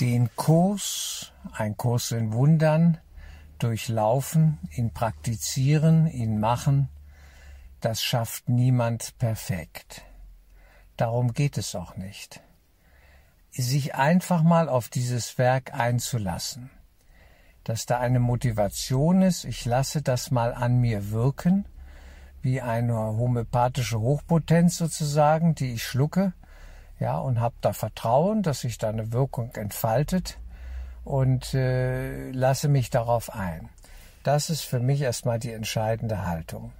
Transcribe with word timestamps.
Den 0.00 0.28
Kurs, 0.36 1.32
ein 1.52 1.76
Kurs 1.76 2.10
in 2.10 2.32
Wundern, 2.32 2.98
durchlaufen, 3.58 4.58
ihn 4.74 4.92
praktizieren, 4.92 6.06
ihn 6.06 6.38
machen, 6.38 6.90
das 7.80 8.02
schafft 8.02 8.48
niemand 8.48 9.16
perfekt. 9.18 10.02
Darum 10.96 11.32
geht 11.32 11.56
es 11.56 11.74
auch 11.74 11.96
nicht. 11.96 12.42
Sich 13.50 13.94
einfach 13.94 14.42
mal 14.42 14.68
auf 14.68 14.90
dieses 14.90 15.38
Werk 15.38 15.72
einzulassen, 15.72 16.70
dass 17.64 17.86
da 17.86 17.98
eine 17.98 18.20
Motivation 18.20 19.22
ist, 19.22 19.44
ich 19.44 19.64
lasse 19.64 20.02
das 20.02 20.30
mal 20.30 20.52
an 20.52 20.78
mir 20.78 21.10
wirken, 21.10 21.64
wie 22.42 22.60
eine 22.60 22.94
homöopathische 22.94 23.98
Hochpotenz 23.98 24.76
sozusagen, 24.76 25.54
die 25.54 25.72
ich 25.72 25.84
schlucke, 25.84 26.34
ja, 26.98 27.18
und 27.18 27.40
habe 27.40 27.54
da 27.60 27.72
Vertrauen, 27.72 28.42
dass 28.42 28.60
sich 28.60 28.78
da 28.78 28.88
eine 28.88 29.12
Wirkung 29.12 29.54
entfaltet 29.54 30.38
und 31.04 31.54
äh, 31.54 32.30
lasse 32.30 32.68
mich 32.68 32.90
darauf 32.90 33.34
ein. 33.34 33.68
Das 34.22 34.50
ist 34.50 34.62
für 34.62 34.80
mich 34.80 35.02
erstmal 35.02 35.38
die 35.38 35.52
entscheidende 35.52 36.26
Haltung. 36.26 36.72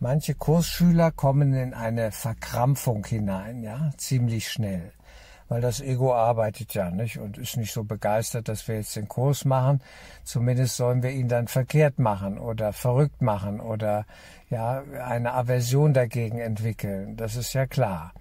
Manche 0.00 0.34
Kursschüler 0.34 1.12
kommen 1.12 1.54
in 1.54 1.72
eine 1.72 2.10
Verkrampfung 2.10 3.06
hinein, 3.06 3.62
ja, 3.62 3.90
ziemlich 3.96 4.50
schnell. 4.50 4.92
Weil 5.48 5.60
das 5.60 5.80
Ego 5.80 6.14
arbeitet 6.14 6.74
ja 6.74 6.90
nicht 6.90 7.18
und 7.18 7.38
ist 7.38 7.56
nicht 7.56 7.72
so 7.72 7.84
begeistert, 7.84 8.48
dass 8.48 8.66
wir 8.66 8.76
jetzt 8.76 8.96
den 8.96 9.08
Kurs 9.08 9.44
machen. 9.44 9.82
Zumindest 10.24 10.76
sollen 10.76 11.02
wir 11.02 11.10
ihn 11.10 11.28
dann 11.28 11.48
verkehrt 11.48 11.98
machen 11.98 12.38
oder 12.38 12.72
verrückt 12.72 13.22
machen 13.22 13.60
oder 13.60 14.04
ja, 14.50 14.82
eine 15.06 15.32
Aversion 15.34 15.92
dagegen 15.92 16.38
entwickeln. 16.38 17.16
Das 17.16 17.36
ist 17.36 17.52
ja 17.52 17.66
klar. 17.66 18.12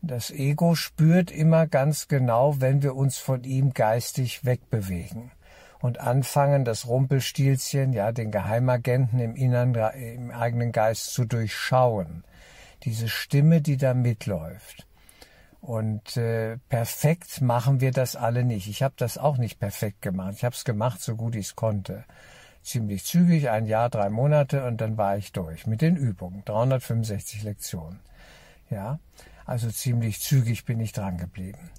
Das 0.00 0.30
Ego 0.30 0.74
spürt 0.76 1.30
immer 1.30 1.66
ganz 1.66 2.06
genau, 2.06 2.60
wenn 2.60 2.82
wir 2.82 2.94
uns 2.94 3.18
von 3.18 3.42
ihm 3.42 3.74
geistig 3.74 4.44
wegbewegen 4.44 5.32
und 5.80 5.98
anfangen, 6.00 6.64
das 6.64 6.86
Rumpelstilzchen, 6.86 7.92
ja, 7.92 8.12
den 8.12 8.30
Geheimagenten 8.30 9.18
im 9.18 9.34
Innern, 9.34 9.74
im 9.74 10.30
eigenen 10.30 10.72
Geist 10.72 11.12
zu 11.12 11.24
durchschauen. 11.24 12.24
Diese 12.84 13.08
Stimme, 13.08 13.60
die 13.60 13.76
da 13.76 13.94
mitläuft. 13.94 14.86
Und 15.60 16.16
äh, 16.16 16.58
perfekt 16.68 17.40
machen 17.40 17.80
wir 17.80 17.90
das 17.90 18.14
alle 18.14 18.44
nicht. 18.44 18.68
Ich 18.68 18.82
habe 18.82 18.94
das 18.96 19.18
auch 19.18 19.36
nicht 19.36 19.58
perfekt 19.58 20.02
gemacht. 20.02 20.34
Ich 20.36 20.44
habe 20.44 20.54
es 20.54 20.64
gemacht, 20.64 21.00
so 21.00 21.16
gut 21.16 21.34
ich 21.34 21.46
es 21.46 21.56
konnte. 21.56 22.04
Ziemlich 22.62 23.04
zügig, 23.04 23.50
ein 23.50 23.66
Jahr, 23.66 23.90
drei 23.90 24.10
Monate 24.10 24.64
und 24.64 24.80
dann 24.80 24.96
war 24.96 25.16
ich 25.16 25.32
durch 25.32 25.66
mit 25.66 25.82
den 25.82 25.96
Übungen. 25.96 26.44
365 26.44 27.42
Lektionen. 27.42 27.98
Ja, 28.70 29.00
also 29.48 29.70
ziemlich 29.70 30.20
zügig 30.20 30.66
bin 30.66 30.78
ich 30.78 30.92
dran 30.92 31.16
geblieben. 31.16 31.70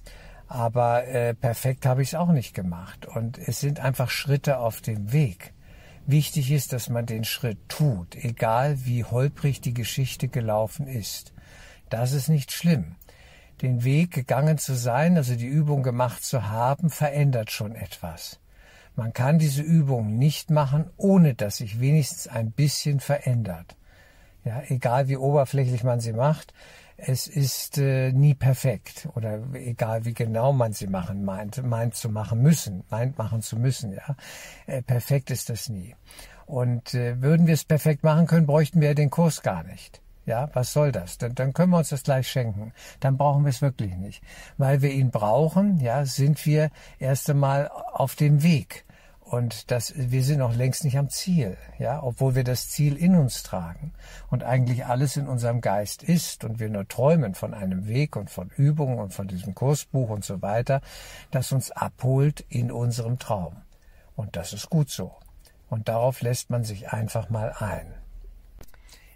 Aber 0.48 1.06
äh, 1.06 1.34
perfekt 1.34 1.86
habe 1.86 2.02
ich 2.02 2.08
es 2.08 2.14
auch 2.16 2.32
nicht 2.32 2.52
gemacht. 2.52 3.06
Und 3.06 3.38
es 3.38 3.60
sind 3.60 3.78
einfach 3.78 4.10
Schritte 4.10 4.58
auf 4.58 4.80
dem 4.80 5.12
Weg. 5.12 5.54
Wichtig 6.04 6.50
ist, 6.50 6.72
dass 6.72 6.88
man 6.88 7.06
den 7.06 7.22
Schritt 7.22 7.68
tut, 7.68 8.16
egal 8.16 8.84
wie 8.84 9.04
holprig 9.04 9.60
die 9.60 9.74
Geschichte 9.74 10.26
gelaufen 10.26 10.88
ist. 10.88 11.32
Das 11.90 12.12
ist 12.12 12.28
nicht 12.28 12.50
schlimm. 12.50 12.96
Den 13.62 13.84
Weg 13.84 14.10
gegangen 14.10 14.58
zu 14.58 14.74
sein, 14.74 15.16
also 15.16 15.36
die 15.36 15.46
Übung 15.46 15.84
gemacht 15.84 16.24
zu 16.24 16.48
haben, 16.48 16.90
verändert 16.90 17.52
schon 17.52 17.76
etwas. 17.76 18.40
Man 18.96 19.12
kann 19.12 19.38
diese 19.38 19.62
Übung 19.62 20.18
nicht 20.18 20.50
machen, 20.50 20.90
ohne 20.96 21.34
dass 21.34 21.58
sich 21.58 21.78
wenigstens 21.78 22.26
ein 22.26 22.50
bisschen 22.50 22.98
verändert. 22.98 23.76
Ja, 24.44 24.62
egal 24.66 25.06
wie 25.06 25.18
oberflächlich 25.18 25.84
man 25.84 26.00
sie 26.00 26.12
macht, 26.12 26.52
es 27.06 27.26
ist 27.26 27.78
äh, 27.78 28.12
nie 28.12 28.34
perfekt 28.34 29.08
oder 29.14 29.40
egal 29.54 30.04
wie 30.04 30.14
genau 30.14 30.52
man 30.52 30.72
sie 30.72 30.86
machen 30.86 31.24
meint, 31.24 31.62
meint 31.64 31.94
zu 31.94 32.08
machen 32.08 32.42
müssen, 32.42 32.84
meint 32.90 33.18
machen 33.18 33.42
zu 33.42 33.58
müssen, 33.58 33.92
ja. 33.92 34.16
Äh, 34.66 34.82
perfekt 34.82 35.30
ist 35.30 35.48
das 35.50 35.68
nie. 35.68 35.94
Und 36.46 36.94
äh, 36.94 37.20
würden 37.22 37.46
wir 37.46 37.54
es 37.54 37.64
perfekt 37.64 38.02
machen 38.02 38.26
können, 38.26 38.46
bräuchten 38.46 38.80
wir 38.80 38.94
den 38.94 39.10
Kurs 39.10 39.42
gar 39.42 39.62
nicht. 39.64 40.02
Ja, 40.26 40.50
was 40.52 40.72
soll 40.72 40.92
das? 40.92 41.18
Dann, 41.18 41.34
dann 41.34 41.52
können 41.52 41.70
wir 41.72 41.78
uns 41.78 41.88
das 41.88 42.02
gleich 42.02 42.28
schenken. 42.28 42.72
Dann 43.00 43.16
brauchen 43.16 43.44
wir 43.44 43.50
es 43.50 43.62
wirklich 43.62 43.94
nicht. 43.96 44.22
Weil 44.58 44.82
wir 44.82 44.90
ihn 44.90 45.10
brauchen, 45.10 45.78
ja, 45.80 46.04
sind 46.04 46.44
wir 46.46 46.70
erst 46.98 47.30
einmal 47.30 47.68
auf 47.68 48.14
dem 48.14 48.42
Weg. 48.42 48.84
Und 49.30 49.70
das, 49.70 49.92
wir 49.96 50.24
sind 50.24 50.40
noch 50.40 50.56
längst 50.56 50.82
nicht 50.82 50.98
am 50.98 51.08
Ziel, 51.08 51.56
ja, 51.78 52.02
obwohl 52.02 52.34
wir 52.34 52.42
das 52.42 52.68
Ziel 52.68 52.96
in 52.96 53.14
uns 53.14 53.44
tragen 53.44 53.92
und 54.28 54.42
eigentlich 54.42 54.86
alles 54.86 55.16
in 55.16 55.28
unserem 55.28 55.60
Geist 55.60 56.02
ist 56.02 56.42
und 56.42 56.58
wir 56.58 56.68
nur 56.68 56.88
träumen 56.88 57.36
von 57.36 57.54
einem 57.54 57.86
Weg 57.86 58.16
und 58.16 58.28
von 58.28 58.50
Übungen 58.56 58.98
und 58.98 59.14
von 59.14 59.28
diesem 59.28 59.54
Kursbuch 59.54 60.10
und 60.10 60.24
so 60.24 60.42
weiter, 60.42 60.80
das 61.30 61.52
uns 61.52 61.70
abholt 61.70 62.44
in 62.48 62.72
unserem 62.72 63.20
Traum. 63.20 63.54
Und 64.16 64.34
das 64.34 64.52
ist 64.52 64.68
gut 64.68 64.90
so. 64.90 65.14
Und 65.68 65.86
darauf 65.88 66.22
lässt 66.22 66.50
man 66.50 66.64
sich 66.64 66.92
einfach 66.92 67.30
mal 67.30 67.54
ein. 67.60 67.86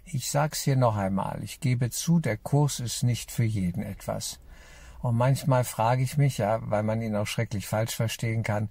Ich 0.05 0.31
sag's 0.31 0.61
hier 0.61 0.77
noch 0.77 0.95
einmal. 0.95 1.43
Ich 1.43 1.59
gebe 1.59 1.89
zu, 1.89 2.21
der 2.21 2.37
Kurs 2.37 2.79
ist 2.79 3.03
nicht 3.03 3.31
für 3.31 3.43
jeden 3.43 3.83
etwas. 3.83 4.39
Und 5.05 5.17
manchmal 5.17 5.63
frage 5.63 6.01
ich 6.01 6.17
mich, 6.17 6.39
ja, 6.39 6.59
weil 6.63 6.81
man 6.81 6.99
ihn 6.99 7.15
auch 7.15 7.27
schrecklich 7.27 7.67
falsch 7.67 7.95
verstehen 7.95 8.41
kann, 8.41 8.69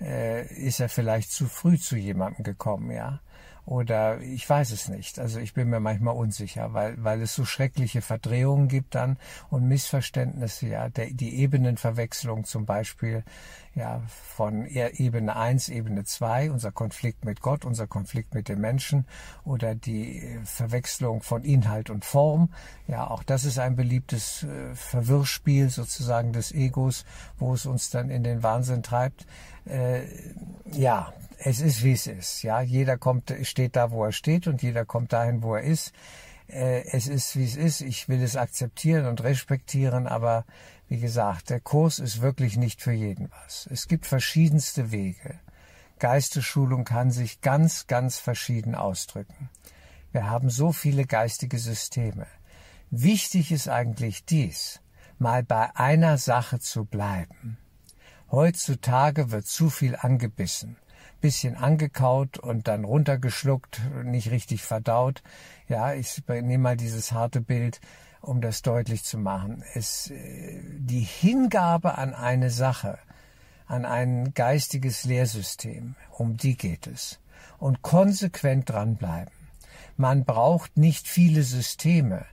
äh, 0.00 0.44
ist 0.52 0.80
er 0.80 0.88
vielleicht 0.88 1.30
zu 1.30 1.46
früh 1.46 1.78
zu 1.78 1.96
jemandem 1.96 2.42
gekommen, 2.42 2.90
ja? 2.90 3.20
Oder 3.66 4.20
ich 4.20 4.48
weiß 4.48 4.70
es 4.70 4.88
nicht. 4.88 5.18
Also 5.18 5.40
ich 5.40 5.52
bin 5.52 5.68
mir 5.68 5.80
manchmal 5.80 6.14
unsicher, 6.14 6.72
weil, 6.72 7.02
weil 7.02 7.20
es 7.20 7.34
so 7.34 7.44
schreckliche 7.44 8.00
Verdrehungen 8.00 8.68
gibt 8.68 8.94
dann 8.94 9.18
und 9.50 9.66
Missverständnisse, 9.66 10.68
ja, 10.68 10.88
der, 10.88 11.10
die 11.10 11.34
Ebenenverwechslung 11.40 12.44
zum 12.44 12.64
Beispiel, 12.64 13.24
ja, 13.74 14.00
von 14.08 14.66
Ebene 14.66 15.34
1, 15.34 15.68
Ebene 15.68 16.04
2, 16.04 16.52
unser 16.52 16.70
Konflikt 16.70 17.24
mit 17.24 17.40
Gott, 17.40 17.64
unser 17.64 17.88
Konflikt 17.88 18.34
mit 18.34 18.48
den 18.48 18.60
Menschen 18.60 19.04
oder 19.44 19.74
die 19.74 20.38
Verwechslung 20.44 21.22
von 21.22 21.42
Inhalt 21.42 21.90
und 21.90 22.04
Form. 22.04 22.50
Ja, 22.86 23.10
auch 23.10 23.24
das 23.24 23.44
ist 23.44 23.58
ein 23.58 23.74
beliebtes 23.74 24.44
äh, 24.44 24.74
Verwirrspiel 24.76 25.70
sozusagen 25.70 26.32
des 26.32 26.52
Egos, 26.52 27.04
wo 27.36 27.52
es 27.52 27.66
uns 27.66 27.90
dann 27.90 28.10
in 28.10 28.22
den 28.22 28.44
Wahnsinn 28.44 28.84
treibt 28.84 29.26
äh, 29.66 30.02
ja, 30.72 31.12
es 31.38 31.60
ist 31.60 31.82
wie 31.82 31.92
es 31.92 32.06
ist. 32.06 32.42
Ja, 32.42 32.60
jeder 32.60 32.98
kommt, 32.98 33.34
steht 33.42 33.76
da, 33.76 33.90
wo 33.90 34.04
er 34.04 34.12
steht 34.12 34.46
und 34.46 34.62
jeder 34.62 34.84
kommt 34.84 35.12
dahin, 35.12 35.42
wo 35.42 35.54
er 35.54 35.62
ist. 35.62 35.92
Äh, 36.48 36.84
es 36.92 37.08
ist 37.08 37.36
wie 37.36 37.44
es 37.44 37.56
ist. 37.56 37.80
Ich 37.80 38.08
will 38.08 38.22
es 38.22 38.36
akzeptieren 38.36 39.06
und 39.06 39.22
respektieren, 39.22 40.06
aber 40.06 40.44
wie 40.88 41.00
gesagt, 41.00 41.50
der 41.50 41.60
Kurs 41.60 41.98
ist 41.98 42.20
wirklich 42.20 42.56
nicht 42.56 42.80
für 42.80 42.92
jeden 42.92 43.30
was. 43.30 43.68
Es 43.72 43.88
gibt 43.88 44.06
verschiedenste 44.06 44.92
Wege. 44.92 45.38
Geistesschulung 45.98 46.84
kann 46.84 47.10
sich 47.10 47.40
ganz, 47.40 47.86
ganz 47.86 48.18
verschieden 48.18 48.74
ausdrücken. 48.74 49.48
Wir 50.12 50.30
haben 50.30 50.50
so 50.50 50.72
viele 50.72 51.06
geistige 51.06 51.58
Systeme. 51.58 52.26
Wichtig 52.90 53.50
ist 53.50 53.68
eigentlich 53.68 54.24
dies, 54.24 54.80
mal 55.18 55.42
bei 55.42 55.74
einer 55.74 56.18
Sache 56.18 56.60
zu 56.60 56.84
bleiben. 56.84 57.58
Heutzutage 58.30 59.30
wird 59.30 59.46
zu 59.46 59.70
viel 59.70 59.96
angebissen, 59.96 60.76
bisschen 61.20 61.56
angekaut 61.56 62.38
und 62.38 62.68
dann 62.68 62.84
runtergeschluckt, 62.84 63.80
nicht 64.04 64.30
richtig 64.30 64.62
verdaut. 64.62 65.22
Ja, 65.68 65.94
ich 65.94 66.22
nehme 66.28 66.58
mal 66.58 66.76
dieses 66.76 67.12
harte 67.12 67.40
Bild, 67.40 67.80
um 68.20 68.40
das 68.40 68.62
deutlich 68.62 69.04
zu 69.04 69.18
machen. 69.18 69.64
Es, 69.74 70.10
äh, 70.10 70.60
die 70.78 71.00
Hingabe 71.00 71.96
an 71.98 72.14
eine 72.14 72.50
Sache, 72.50 72.98
an 73.66 73.84
ein 73.84 74.34
geistiges 74.34 75.04
Lehrsystem, 75.04 75.96
um 76.10 76.36
die 76.36 76.56
geht 76.56 76.86
es. 76.86 77.20
Und 77.58 77.82
konsequent 77.82 78.70
dranbleiben. 78.70 79.32
Man 79.96 80.24
braucht 80.24 80.76
nicht 80.76 81.08
viele 81.08 81.42
Systeme. 81.42 82.26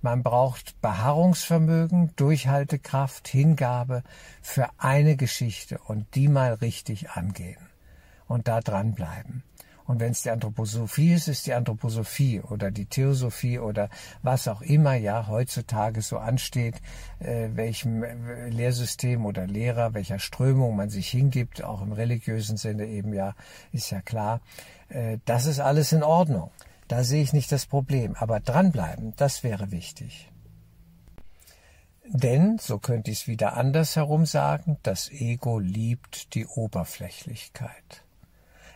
Man 0.00 0.22
braucht 0.22 0.80
Beharrungsvermögen, 0.80 2.14
Durchhaltekraft, 2.14 3.26
Hingabe 3.26 4.04
für 4.40 4.68
eine 4.78 5.16
Geschichte 5.16 5.78
und 5.78 6.14
die 6.14 6.28
mal 6.28 6.54
richtig 6.54 7.10
angehen 7.10 7.67
und 8.28 8.46
da 8.46 8.60
dranbleiben. 8.60 9.42
Und 9.88 10.00
wenn 10.00 10.12
es 10.12 10.20
die 10.20 10.30
Anthroposophie 10.30 11.14
ist, 11.14 11.28
ist 11.28 11.46
die 11.46 11.54
Anthroposophie 11.54 12.42
oder 12.42 12.70
die 12.70 12.84
Theosophie 12.84 13.58
oder 13.58 13.88
was 14.22 14.46
auch 14.46 14.60
immer 14.60 14.94
ja 14.96 15.28
heutzutage 15.28 16.02
so 16.02 16.18
ansteht, 16.18 16.74
äh, 17.20 17.48
welchem 17.54 18.02
äh, 18.02 18.50
Lehrsystem 18.50 19.24
oder 19.24 19.46
Lehrer, 19.46 19.94
welcher 19.94 20.18
Strömung 20.18 20.76
man 20.76 20.90
sich 20.90 21.08
hingibt, 21.08 21.64
auch 21.64 21.80
im 21.80 21.92
religiösen 21.92 22.58
Sinne 22.58 22.84
eben 22.84 23.14
ja, 23.14 23.34
ist 23.72 23.90
ja 23.90 24.02
klar. 24.02 24.42
Äh, 24.90 25.20
das 25.24 25.46
ist 25.46 25.58
alles 25.58 25.92
in 25.92 26.02
Ordnung. 26.02 26.50
Da 26.86 27.02
sehe 27.02 27.22
ich 27.22 27.32
nicht 27.32 27.50
das 27.50 27.64
Problem. 27.64 28.14
Aber 28.14 28.40
dranbleiben, 28.40 29.14
das 29.16 29.42
wäre 29.42 29.70
wichtig. 29.70 30.30
Denn, 32.04 32.58
so 32.58 32.78
könnte 32.78 33.10
ich 33.10 33.20
es 33.20 33.26
wieder 33.26 33.56
andersherum 33.56 34.26
sagen, 34.26 34.76
das 34.82 35.10
Ego 35.10 35.58
liebt 35.58 36.34
die 36.34 36.46
Oberflächlichkeit. 36.46 38.04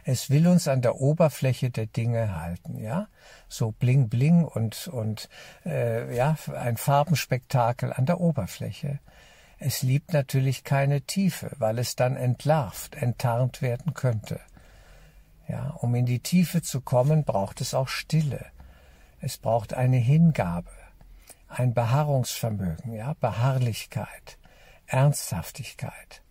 Es 0.05 0.31
will 0.31 0.49
uns 0.49 0.67
an 0.67 0.83
der 0.83 0.97
Oberfläche 0.97 1.71
der 1.71 1.87
Dinge 1.87 2.41
halten, 2.41 2.79
ja, 2.79 3.07
so 3.49 3.71
bling 3.71 4.09
bling 4.09 4.45
und 4.45 4.89
und 4.89 5.29
äh, 5.65 6.15
ja 6.15 6.37
ein 6.57 6.77
Farbenspektakel 6.77 7.93
an 7.93 8.07
der 8.07 8.21
Oberfläche. 8.21 8.99
Es 9.59 9.83
liebt 9.83 10.13
natürlich 10.13 10.65
keine 10.65 11.03
Tiefe, 11.03 11.53
weil 11.59 11.79
es 11.79 11.95
dann 11.95 12.17
entlarvt, 12.17 12.97
enttarnt 12.97 13.63
werden 13.63 13.95
könnte. 13.95 14.41
Ja, 15.47 15.71
um 15.71 15.95
in 15.95 16.07
die 16.07 16.19
Tiefe 16.19 16.63
zu 16.63 16.81
kommen, 16.81 17.25
braucht 17.25 17.61
es 17.61 17.73
auch 17.73 17.89
Stille. 17.89 18.47
Es 19.21 19.39
braucht 19.39 19.73
eine 19.73 19.99
Hingabe, 19.99 20.73
ein 21.47 21.75
Beharrungsvermögen, 21.75 22.93
ja, 22.93 23.15
Beharrlichkeit, 23.21 24.39
Ernsthaftigkeit. 24.87 26.23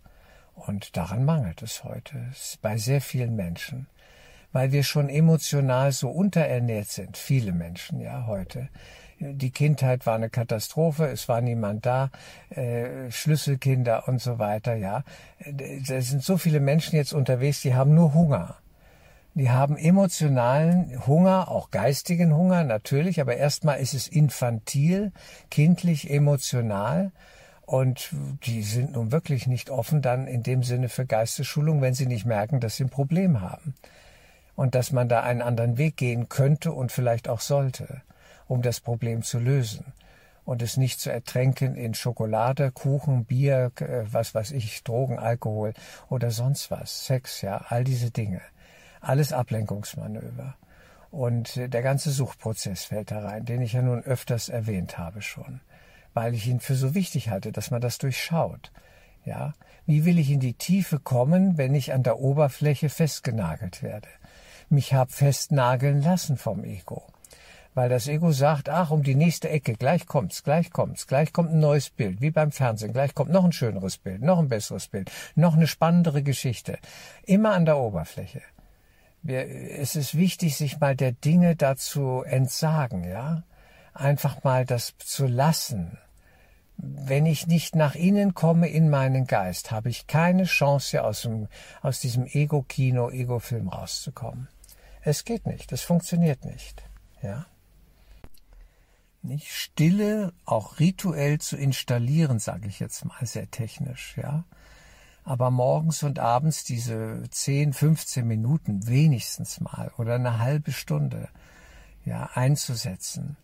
Und 0.54 0.96
daran 0.96 1.24
mangelt 1.24 1.62
es 1.62 1.84
heute 1.84 2.30
bei 2.60 2.76
sehr 2.76 3.00
vielen 3.00 3.34
Menschen, 3.36 3.86
weil 4.52 4.72
wir 4.72 4.82
schon 4.82 5.08
emotional 5.08 5.92
so 5.92 6.10
unterernährt 6.10 6.88
sind, 6.88 7.16
viele 7.16 7.52
Menschen, 7.52 8.00
ja, 8.00 8.26
heute. 8.26 8.68
Die 9.18 9.50
Kindheit 9.50 10.04
war 10.04 10.16
eine 10.16 10.30
Katastrophe, 10.30 11.06
es 11.06 11.28
war 11.28 11.40
niemand 11.40 11.86
da, 11.86 12.10
äh, 12.50 13.10
Schlüsselkinder 13.10 14.08
und 14.08 14.20
so 14.20 14.38
weiter, 14.38 14.74
ja. 14.74 15.04
Da 15.38 16.00
sind 16.00 16.24
so 16.24 16.36
viele 16.36 16.60
Menschen 16.60 16.96
jetzt 16.96 17.12
unterwegs, 17.12 17.62
die 17.62 17.74
haben 17.74 17.94
nur 17.94 18.14
Hunger. 18.14 18.56
Die 19.34 19.50
haben 19.50 19.78
emotionalen 19.78 21.06
Hunger, 21.06 21.48
auch 21.48 21.70
geistigen 21.70 22.34
Hunger 22.34 22.64
natürlich, 22.64 23.20
aber 23.20 23.36
erstmal 23.36 23.80
ist 23.80 23.94
es 23.94 24.06
infantil, 24.06 25.12
kindlich, 25.50 26.10
emotional. 26.10 27.12
Und 27.72 28.10
die 28.44 28.62
sind 28.62 28.92
nun 28.92 29.12
wirklich 29.12 29.46
nicht 29.46 29.70
offen 29.70 30.02
dann 30.02 30.26
in 30.26 30.42
dem 30.42 30.62
Sinne 30.62 30.90
für 30.90 31.06
Geistesschulung, 31.06 31.80
wenn 31.80 31.94
sie 31.94 32.04
nicht 32.04 32.26
merken, 32.26 32.60
dass 32.60 32.76
sie 32.76 32.84
ein 32.84 32.90
Problem 32.90 33.40
haben. 33.40 33.72
Und 34.54 34.74
dass 34.74 34.92
man 34.92 35.08
da 35.08 35.22
einen 35.22 35.40
anderen 35.40 35.78
Weg 35.78 35.96
gehen 35.96 36.28
könnte 36.28 36.72
und 36.72 36.92
vielleicht 36.92 37.30
auch 37.30 37.40
sollte, 37.40 38.02
um 38.46 38.60
das 38.60 38.80
Problem 38.80 39.22
zu 39.22 39.38
lösen. 39.38 39.94
Und 40.44 40.60
es 40.60 40.76
nicht 40.76 41.00
zu 41.00 41.10
ertränken 41.10 41.74
in 41.74 41.94
Schokolade, 41.94 42.72
Kuchen, 42.72 43.24
Bier, 43.24 43.72
äh, 43.80 44.02
was 44.04 44.34
weiß 44.34 44.50
ich, 44.50 44.84
Drogen, 44.84 45.18
Alkohol 45.18 45.72
oder 46.10 46.30
sonst 46.30 46.70
was, 46.70 47.06
Sex, 47.06 47.40
ja, 47.40 47.64
all 47.70 47.84
diese 47.84 48.10
Dinge. 48.10 48.42
Alles 49.00 49.32
Ablenkungsmanöver. 49.32 50.56
Und 51.10 51.56
der 51.56 51.80
ganze 51.80 52.10
Suchprozess 52.10 52.84
fällt 52.84 53.12
da 53.12 53.20
rein, 53.20 53.46
den 53.46 53.62
ich 53.62 53.72
ja 53.72 53.80
nun 53.80 54.02
öfters 54.02 54.50
erwähnt 54.50 54.98
habe 54.98 55.22
schon, 55.22 55.62
weil 56.14 56.34
ich 56.34 56.46
ihn 56.46 56.60
für 56.60 56.74
so 56.74 56.94
wichtig 56.94 57.28
halte, 57.28 57.52
dass 57.52 57.70
man 57.70 57.80
das 57.80 57.98
durchschaut. 57.98 58.72
Ja, 59.24 59.54
wie 59.86 60.04
will 60.04 60.18
ich 60.18 60.30
in 60.30 60.40
die 60.40 60.54
Tiefe 60.54 60.98
kommen, 60.98 61.56
wenn 61.56 61.74
ich 61.74 61.92
an 61.92 62.02
der 62.02 62.18
Oberfläche 62.18 62.88
festgenagelt 62.88 63.82
werde? 63.82 64.08
Mich 64.68 64.94
hab 64.94 65.12
festnageln 65.12 66.02
lassen 66.02 66.36
vom 66.36 66.64
Ego. 66.64 67.04
Weil 67.74 67.88
das 67.88 68.08
Ego 68.08 68.32
sagt, 68.32 68.68
ach, 68.68 68.90
um 68.90 69.02
die 69.02 69.14
nächste 69.14 69.48
Ecke, 69.48 69.74
gleich 69.74 70.06
kommt's, 70.06 70.42
gleich 70.42 70.70
kommt's, 70.70 71.06
gleich 71.06 71.32
kommt 71.32 71.52
ein 71.52 71.60
neues 71.60 71.88
Bild, 71.88 72.20
wie 72.20 72.30
beim 72.30 72.52
Fernsehen, 72.52 72.92
gleich 72.92 73.14
kommt 73.14 73.30
noch 73.30 73.44
ein 73.44 73.52
schöneres 73.52 73.96
Bild, 73.96 74.22
noch 74.22 74.38
ein 74.38 74.48
besseres 74.48 74.88
Bild, 74.88 75.10
noch 75.36 75.54
eine 75.54 75.66
spannendere 75.66 76.22
Geschichte. 76.22 76.78
Immer 77.24 77.52
an 77.52 77.64
der 77.64 77.78
Oberfläche 77.78 78.42
es 79.24 79.96
ist 79.96 80.16
wichtig, 80.16 80.56
sich 80.56 80.80
mal 80.80 80.96
der 80.96 81.12
Dinge 81.12 81.54
dazu 81.56 82.22
entsagen, 82.24 83.04
ja, 83.04 83.44
einfach 83.94 84.44
mal 84.44 84.64
das 84.64 84.94
zu 84.98 85.26
lassen. 85.26 85.98
Wenn 86.76 87.26
ich 87.26 87.46
nicht 87.46 87.76
nach 87.76 87.94
innen 87.94 88.34
komme 88.34 88.68
in 88.68 88.90
meinen 88.90 89.26
Geist, 89.26 89.70
habe 89.70 89.88
ich 89.88 90.06
keine 90.06 90.44
Chance, 90.44 91.04
aus, 91.04 91.22
dem, 91.22 91.48
aus 91.80 92.00
diesem 92.00 92.26
Ego-Kino, 92.26 93.10
Ego-Film 93.10 93.68
rauszukommen. 93.68 94.48
Es 95.02 95.24
geht 95.24 95.46
nicht, 95.46 95.72
es 95.72 95.82
funktioniert 95.82 96.44
nicht, 96.44 96.82
ja. 97.22 97.46
Nicht 99.22 99.52
Stille 99.52 100.32
auch 100.44 100.80
rituell 100.80 101.38
zu 101.38 101.56
installieren, 101.56 102.40
sage 102.40 102.66
ich 102.66 102.80
jetzt 102.80 103.04
mal 103.04 103.24
sehr 103.24 103.48
technisch, 103.50 104.16
ja 104.16 104.44
aber 105.24 105.50
morgens 105.50 106.02
und 106.02 106.18
abends 106.18 106.64
diese 106.64 107.22
10, 107.30 107.72
15 107.72 108.26
Minuten 108.26 108.86
wenigstens 108.86 109.60
mal 109.60 109.92
oder 109.96 110.16
eine 110.16 110.38
halbe 110.38 110.72
Stunde 110.72 111.28
ja 112.04 112.30
einzusetzen. 112.34 113.36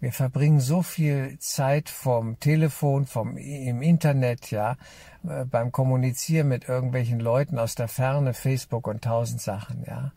Wir 0.00 0.12
verbringen 0.12 0.60
so 0.60 0.82
viel 0.82 1.38
Zeit 1.38 1.90
vom 1.90 2.40
Telefon, 2.40 3.04
vom 3.04 3.36
im 3.36 3.82
Internet, 3.82 4.50
ja, 4.50 4.76
äh, 5.28 5.44
beim 5.44 5.72
Kommunizieren 5.72 6.48
mit 6.48 6.68
irgendwelchen 6.68 7.20
Leuten 7.20 7.58
aus 7.58 7.74
der 7.74 7.88
Ferne, 7.88 8.32
Facebook 8.32 8.86
und 8.86 9.04
tausend 9.04 9.42
Sachen, 9.42 9.84
ja. 9.86 10.12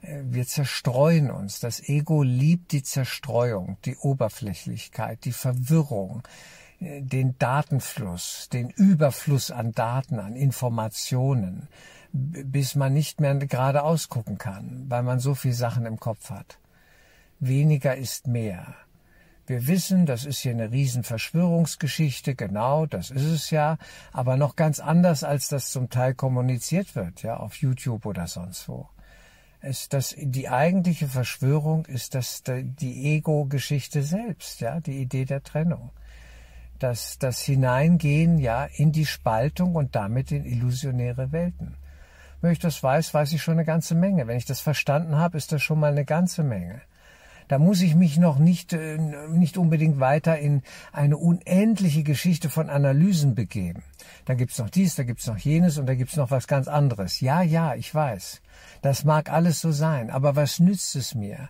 Äh, 0.00 0.22
wir 0.24 0.46
zerstreuen 0.46 1.30
uns. 1.30 1.60
Das 1.60 1.86
Ego 1.86 2.22
liebt 2.22 2.72
die 2.72 2.82
Zerstreuung, 2.82 3.76
die 3.84 3.96
Oberflächlichkeit, 3.96 5.24
die 5.24 5.32
Verwirrung, 5.32 6.22
den 6.80 7.36
Datenfluss, 7.38 8.48
den 8.50 8.70
Überfluss 8.70 9.50
an 9.50 9.72
Daten, 9.72 10.18
an 10.18 10.34
Informationen, 10.34 11.68
bis 12.12 12.74
man 12.74 12.94
nicht 12.94 13.20
mehr 13.20 13.34
geradeaus 13.34 14.08
gucken 14.08 14.38
kann, 14.38 14.86
weil 14.88 15.02
man 15.02 15.20
so 15.20 15.34
viel 15.34 15.52
Sachen 15.52 15.84
im 15.84 16.00
Kopf 16.00 16.30
hat. 16.30 16.58
Weniger 17.38 17.96
ist 17.96 18.26
mehr. 18.26 18.74
Wir 19.50 19.66
wissen, 19.66 20.06
das 20.06 20.26
ist 20.26 20.38
hier 20.38 20.52
eine 20.52 20.70
Riesenverschwörungsgeschichte, 20.70 22.36
genau, 22.36 22.86
das 22.86 23.10
ist 23.10 23.24
es 23.24 23.50
ja, 23.50 23.78
aber 24.12 24.36
noch 24.36 24.54
ganz 24.54 24.78
anders, 24.78 25.24
als 25.24 25.48
das 25.48 25.72
zum 25.72 25.90
Teil 25.90 26.14
kommuniziert 26.14 26.94
wird, 26.94 27.24
ja, 27.24 27.36
auf 27.36 27.56
YouTube 27.56 28.06
oder 28.06 28.28
sonst 28.28 28.68
wo. 28.68 28.88
Es, 29.60 29.88
das, 29.88 30.14
die 30.16 30.48
eigentliche 30.48 31.08
Verschwörung 31.08 31.84
ist 31.86 32.14
das, 32.14 32.44
die 32.46 33.16
Ego-Geschichte 33.16 34.04
selbst, 34.04 34.60
ja, 34.60 34.78
die 34.78 35.00
Idee 35.00 35.24
der 35.24 35.42
Trennung 35.42 35.90
das, 36.78 37.18
das 37.18 37.42
Hineingehen 37.42 38.38
ja 38.38 38.64
in 38.64 38.92
die 38.92 39.04
Spaltung 39.04 39.74
und 39.74 39.96
damit 39.96 40.32
in 40.32 40.44
illusionäre 40.44 41.32
Welten. 41.32 41.74
Wenn 42.40 42.52
ich 42.52 42.60
das 42.60 42.82
weiß, 42.82 43.12
weiß 43.12 43.32
ich 43.32 43.42
schon 43.42 43.54
eine 43.54 43.66
ganze 43.66 43.96
Menge. 43.96 44.28
Wenn 44.28 44.38
ich 44.38 44.46
das 44.46 44.60
verstanden 44.60 45.16
habe, 45.16 45.36
ist 45.36 45.52
das 45.52 45.60
schon 45.60 45.78
mal 45.78 45.90
eine 45.90 46.04
ganze 46.04 46.44
Menge. 46.44 46.80
Da 47.50 47.58
muss 47.58 47.82
ich 47.82 47.96
mich 47.96 48.16
noch 48.16 48.38
nicht, 48.38 48.72
äh, 48.74 48.96
nicht 49.28 49.58
unbedingt 49.58 49.98
weiter 49.98 50.38
in 50.38 50.62
eine 50.92 51.16
unendliche 51.16 52.04
Geschichte 52.04 52.48
von 52.48 52.70
Analysen 52.70 53.34
begeben. 53.34 53.82
Da 54.24 54.34
gibt's 54.34 54.58
noch 54.58 54.70
dies, 54.70 54.94
da 54.94 55.02
gibt's 55.02 55.26
noch 55.26 55.36
jenes 55.36 55.76
und 55.76 55.86
da 55.86 55.96
gibt's 55.96 56.14
noch 56.14 56.30
was 56.30 56.46
ganz 56.46 56.68
anderes. 56.68 57.20
Ja, 57.20 57.42
ja, 57.42 57.74
ich 57.74 57.92
weiß. 57.92 58.40
Das 58.82 59.02
mag 59.02 59.32
alles 59.32 59.60
so 59.60 59.72
sein, 59.72 60.10
aber 60.10 60.36
was 60.36 60.60
nützt 60.60 60.94
es 60.94 61.16
mir? 61.16 61.48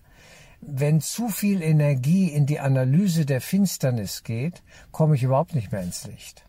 wenn 0.63 1.01
zu 1.01 1.29
viel 1.29 1.63
Energie 1.63 2.29
in 2.29 2.47
die 2.47 2.61
Analyse 2.61 3.25
der 3.25 3.41
Finsternis 3.41 4.25
geht, 4.25 4.63
komme 4.93 5.15
ich 5.15 5.23
überhaupt 5.23 5.55
nicht 5.55 5.73
mehr 5.73 5.83
ins 5.83 6.07
Licht. 6.07 6.45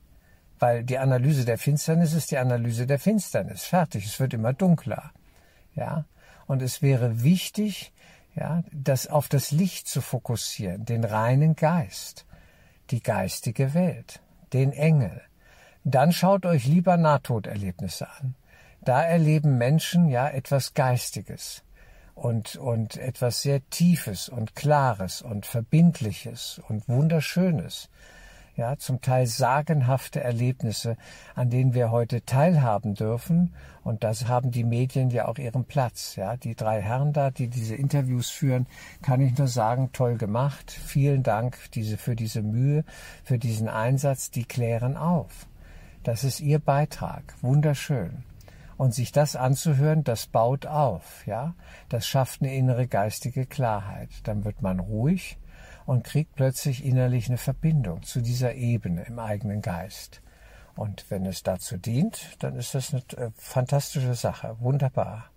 Weil 0.60 0.84
die 0.84 0.98
Analyse 0.98 1.46
der 1.46 1.58
Finsternis 1.58 2.14
ist 2.14 2.32
die 2.32 2.38
Analyse 2.38 2.86
der 2.86 3.00
Finsternis. 3.00 3.64
Fertig. 3.64 4.06
Es 4.06 4.20
wird 4.20 4.34
immer 4.34 4.54
dunkler. 4.54 5.12
Ja. 5.76 6.06
Und 6.46 6.62
es 6.62 6.82
wäre 6.82 7.24
wichtig, 7.24 7.94
ja, 8.36 8.64
das 8.72 9.08
auf 9.08 9.28
das 9.28 9.52
Licht 9.52 9.88
zu 9.88 10.02
fokussieren, 10.02 10.86
den 10.86 11.04
reinen 11.04 11.56
Geist, 11.56 12.26
die 12.90 13.04
geistige 13.04 13.74
Welt, 13.74 14.22
den 14.54 14.72
Engel. 14.72 15.22
Dann 15.84 16.12
schaut 16.12 16.46
euch 16.46 16.66
lieber 16.66 16.98
Nahtoderlebnisse 16.98 18.08
an. 18.10 18.36
Da 18.82 19.04
erleben 19.04 19.58
Menschen 19.58 20.08
ja 20.08 20.28
etwas 20.28 20.74
Geistiges 20.74 21.64
und, 22.16 22.56
und 22.56 22.98
etwas 22.98 23.42
sehr 23.42 23.68
Tiefes 23.70 24.30
und 24.30 24.56
Klares 24.56 25.22
und 25.22 25.46
Verbindliches 25.46 26.62
und 26.68 26.88
Wunderschönes. 26.88 27.90
Ja, 28.62 28.78
zum 28.78 29.02
Teil 29.02 29.26
sagenhafte 29.26 30.24
Erlebnisse, 30.24 30.96
an 31.34 31.50
denen 31.50 31.74
wir 31.74 31.90
heute 31.90 32.24
teilhaben 32.24 32.94
dürfen. 32.94 33.56
Und 33.84 34.04
das 34.04 34.28
haben 34.28 34.52
die 34.52 34.64
Medien 34.64 35.10
ja 35.10 35.28
auch 35.28 35.40
ihren 35.40 35.66
Platz. 35.66 36.16
Ja, 36.16 36.38
die 36.38 36.54
drei 36.54 36.80
Herren 36.80 37.12
da, 37.12 37.32
die 37.32 37.48
diese 37.48 37.74
Interviews 37.74 38.30
führen, 38.30 38.68
kann 39.02 39.20
ich 39.20 39.36
nur 39.36 39.48
sagen, 39.48 39.90
toll 39.94 40.16
gemacht. 40.16 40.70
Vielen 40.70 41.24
Dank 41.24 41.58
diese, 41.74 41.98
für 41.98 42.16
diese 42.16 42.44
Mühe, 42.44 42.86
für 43.24 43.40
diesen 43.40 43.68
Einsatz. 43.68 44.30
Die 44.30 44.46
klären 44.46 44.96
auf. 44.96 45.48
Das 46.04 46.24
ist 46.24 46.40
ihr 46.40 46.60
Beitrag. 46.60 47.34
Wunderschön. 47.42 48.24
Und 48.78 48.94
sich 48.94 49.12
das 49.12 49.36
anzuhören, 49.36 50.04
das 50.04 50.28
baut 50.28 50.68
auf, 50.68 51.26
ja. 51.26 51.56
Das 51.90 52.06
schafft 52.06 52.44
eine 52.44 52.54
innere 52.54 52.86
geistige 52.86 53.48
Klarheit. 53.48 54.10
Dann 54.24 54.46
wird 54.46 54.62
man 54.62 54.80
ruhig 54.80 55.40
und 55.92 56.06
kriegt 56.06 56.36
plötzlich 56.36 56.86
innerlich 56.86 57.28
eine 57.28 57.38
Verbindung 57.38 58.02
zu 58.04 58.22
dieser 58.22 58.56
Ebene 58.56 59.04
im 59.04 59.20
eigenen 59.20 59.62
Geist. 59.62 60.22
Und 60.74 61.06
wenn 61.10 61.26
es 61.26 61.44
dazu 61.44 61.76
dient, 61.76 62.38
dann 62.40 62.56
ist 62.56 62.74
das 62.76 62.94
eine 62.94 63.04
äh, 63.18 63.30
fantastische 63.36 64.16
Sache. 64.16 64.56
Wunderbar. 64.62 65.30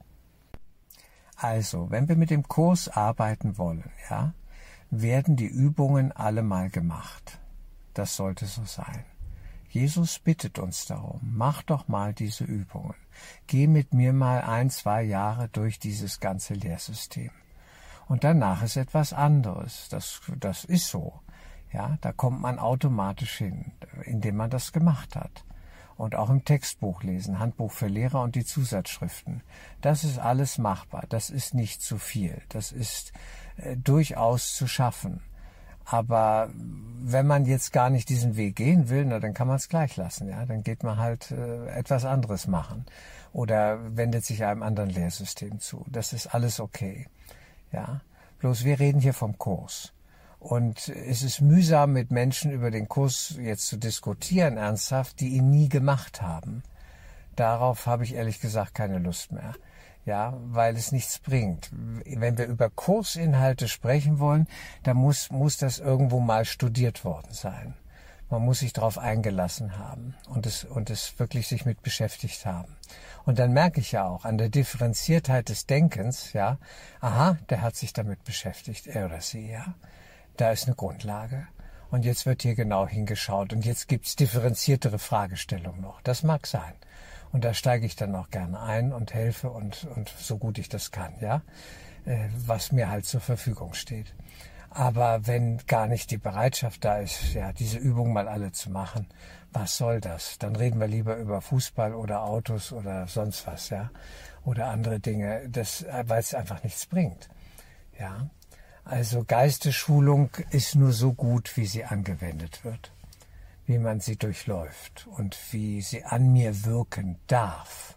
Also, 1.34 1.90
wenn 1.90 2.08
wir 2.08 2.14
mit 2.14 2.30
dem 2.30 2.44
Kurs 2.44 2.88
arbeiten 2.88 3.58
wollen, 3.58 3.90
ja, 4.08 4.32
werden 4.90 5.34
die 5.34 5.49
Übungen 5.49 6.12
alle 6.12 6.44
mal 6.44 6.70
gemacht. 6.70 7.40
Das 7.92 8.14
sollte 8.14 8.46
so 8.46 8.64
sein. 8.64 9.04
Jesus 9.70 10.20
bittet 10.20 10.61
uns 10.61 10.87
darum, 10.87 11.18
mach 11.34 11.64
doch 11.64 11.88
mal 11.88 12.14
diese 12.14 12.44
Übungen. 12.44 12.94
Geh 13.49 13.66
mit 13.66 13.92
mir 13.92 14.12
mal 14.12 14.42
ein, 14.42 14.70
zwei 14.70 15.02
Jahre 15.02 15.49
durch 15.49 15.80
dieses 15.80 16.20
ganze 16.20 16.54
Lehrsystem. 16.54 17.32
Und 18.06 18.25
danach 18.25 18.62
ist 18.62 18.76
etwas 18.76 19.12
anderes. 19.12 19.88
Das, 19.90 20.20
das 20.38 20.64
ist 20.64 20.88
so. 20.88 21.20
Ja, 21.73 21.99
da 22.02 22.12
kommt 22.12 22.40
man 22.40 22.58
automatisch 22.58 23.38
hin, 23.38 23.73
indem 24.04 24.37
man 24.37 24.50
das 24.50 24.73
gemacht 24.73 25.16
hat. 25.16 25.44
Und 25.96 26.14
auch 26.14 26.30
im 26.30 26.44
Textbuch 26.44 27.02
lesen, 27.02 27.38
Handbuch 27.38 27.73
für 27.73 27.87
Lehrer 27.87 28.23
und 28.23 28.34
die 28.34 28.44
Zusatzschriften. 28.44 29.42
Das 29.80 30.04
ist 30.04 30.18
alles 30.18 30.58
machbar. 30.58 31.04
Das 31.08 31.30
ist 31.30 31.54
nicht 31.54 31.82
zu 31.82 31.99
viel. 31.99 32.42
Das 32.49 32.73
ist 32.73 33.12
äh, 33.56 33.76
durchaus 33.76 34.54
zu 34.54 34.66
schaffen. 34.66 35.20
Aber 35.84 36.50
wenn 36.54 37.26
man 37.26 37.44
jetzt 37.44 37.73
gar 37.73 37.90
nicht 37.90 38.08
diesen 38.08 38.37
Weg 38.37 38.56
gehen 38.56 38.88
will, 38.88 39.04
na, 39.04 39.20
dann 39.20 39.34
kann 39.34 39.46
man 39.46 39.56
es 39.56 39.68
gleich 39.68 39.96
lassen. 39.96 40.28
Ja, 40.28 40.46
dann 40.46 40.62
geht 40.62 40.82
man 40.82 40.99
halt 40.99 41.30
äh, 41.30 41.66
etwas 41.68 42.04
anderes 42.04 42.46
machen 42.46 42.87
oder 43.32 43.96
wendet 43.96 44.25
sich 44.25 44.44
einem 44.44 44.62
anderen 44.62 44.90
Lehrsystem 44.90 45.61
zu. 45.61 45.84
Das 45.88 46.12
ist 46.12 46.34
alles 46.34 46.58
okay. 46.58 47.06
Ja, 47.75 48.00
bloß 48.38 48.64
wir 48.64 48.78
reden 48.78 49.00
hier 49.00 49.14
vom 49.14 49.37
Kurs. 49.37 49.93
Und 50.38 50.88
es 50.88 51.23
ist 51.23 51.40
mühsam, 51.40 51.93
mit 51.93 52.11
Menschen 52.11 52.50
über 52.52 52.71
den 52.71 52.88
Kurs 52.88 53.35
jetzt 53.40 53.66
zu 53.66 53.76
diskutieren, 53.76 54.57
ernsthaft, 54.57 55.21
die 55.21 55.31
ihn 55.31 55.50
nie 55.50 55.69
gemacht 55.69 56.23
haben. 56.23 56.62
Darauf 57.35 57.87
habe 57.87 58.04
ich 58.04 58.14
ehrlich 58.14 58.40
gesagt 58.40 58.75
keine 58.75 58.99
Lust 58.99 59.33
mehr 59.33 59.54
ja, 60.07 60.35
weil 60.47 60.76
es 60.76 60.93
nichts 60.93 61.19
bringt. 61.19 61.71
Wenn 61.73 62.37
wir 62.38 62.47
über 62.47 62.71
Kursinhalte 62.71 63.69
sprechen 63.69 64.19
wollen, 64.19 64.47
dann 64.83 64.97
muss, 64.97 65.31
muss 65.31 65.57
das 65.57 65.78
irgendwo 65.78 66.21
mal 66.21 66.45
studiert 66.45 67.04
worden 67.04 67.33
sein. 67.33 67.75
Man 68.31 68.43
muss 68.43 68.61
sich 68.61 68.73
darauf 68.73 68.99
eingelassen 68.99 69.78
haben 69.78 70.14
und 70.28 70.47
es, 70.47 70.64
und 70.64 70.90
es 70.90 71.19
wirklich 71.19 71.47
sich 71.47 71.64
mit 71.64 71.83
beschäftigt 71.83 72.47
haben. 72.47 72.75
Und 73.25 73.38
dann 73.38 73.52
merke 73.52 73.81
ich 73.81 73.93
ja 73.93 74.07
auch 74.07 74.25
an 74.25 74.38
der 74.38 74.49
Differenziertheit 74.49 75.49
des 75.49 75.66
Denkens, 75.66 76.33
ja, 76.33 76.59
aha, 77.00 77.38
der 77.49 77.62
hat 77.62 77.76
sich 77.76 77.93
damit 77.93 78.25
beschäftigt, 78.25 78.87
er 78.87 79.07
oder 79.07 79.21
sie, 79.21 79.50
ja. 79.50 79.75
Da 80.37 80.50
ist 80.50 80.66
eine 80.66 80.75
Grundlage. 80.75 81.47
Und 81.90 82.04
jetzt 82.04 82.26
wird 82.26 82.43
hier 82.43 82.57
genau 82.57 82.88
hingeschaut 82.88 83.52
und 83.52 83.64
jetzt 83.64 83.87
gibt's 83.87 84.16
differenziertere 84.16 84.99
Fragestellungen 84.99 85.81
noch. 85.81 86.00
Das 86.00 86.25
mag 86.25 86.47
sein. 86.47 86.73
Und 87.31 87.45
da 87.45 87.54
steige 87.54 87.87
ich 87.87 87.95
dann 87.95 88.14
auch 88.14 88.31
gerne 88.31 88.61
ein 88.61 88.93
und 88.93 89.14
helfe 89.14 89.50
und, 89.50 89.85
und 89.95 90.09
so 90.09 90.38
gut 90.38 90.59
ich 90.59 90.69
das 90.69 90.90
kann, 90.90 91.14
ja, 91.21 91.43
äh, 92.04 92.28
was 92.47 92.73
mir 92.73 92.88
halt 92.88 93.07
zur 93.07 93.21
Verfügung 93.21 93.75
steht. 93.75 94.14
Aber 94.75 95.26
wenn 95.26 95.59
gar 95.66 95.87
nicht 95.87 96.11
die 96.11 96.19
Bereitschaft 96.19 96.85
da 96.85 96.99
ist, 96.99 97.33
ja, 97.33 97.52
diese 97.52 97.78
Übung 97.78 98.12
mal 98.12 98.28
alle 98.28 98.52
zu 98.52 98.71
machen, 98.71 99.07
was 99.52 99.76
soll 99.76 100.00
das? 100.00 100.38
Dann 100.38 100.57
reden 100.57 100.81
wir 100.81 100.88
lieber 100.88 101.16
über 101.16 101.40
Fußball 101.40 101.95
oder 101.95 102.25
Autos 102.25 102.73
oder 102.73 103.07
sonst 103.07 103.47
was, 103.47 103.71
ja, 103.71 103.90
oder 104.45 104.66
andere 104.66 104.99
Dinge, 104.99 105.49
das, 105.49 105.87
weil 106.07 106.19
es 106.19 106.35
einfach 106.35 106.62
nichts 106.64 106.87
bringt, 106.87 107.28
ja. 107.99 108.28
Also 108.85 109.25
Geistesschulung 109.25 110.31
ist 110.50 110.75
nur 110.75 110.93
so 110.93 111.14
gut, 111.14 111.57
wie 111.57 111.64
sie 111.64 111.85
angewendet 111.85 112.64
wird 112.64 112.93
wie 113.66 113.78
man 113.78 114.00
sie 114.00 114.16
durchläuft 114.16 115.07
und 115.16 115.37
wie 115.52 115.81
sie 115.81 116.04
an 116.04 116.33
mir 116.33 116.64
wirken 116.64 117.19
darf. 117.26 117.97